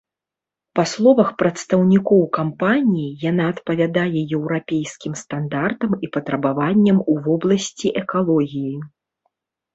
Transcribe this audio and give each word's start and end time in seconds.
Па 0.77 0.83
словах 0.91 1.27
прадстаўнікоў 1.41 2.21
кампаніі, 2.37 3.05
яна 3.25 3.45
адпавядае 3.53 4.23
еўрапейскім 4.39 5.13
стандартам 5.21 5.91
і 6.09 6.11
патрабаванням 6.17 6.97
у 7.11 7.21
вобласці 7.29 7.87
экалогіі. 8.05 8.75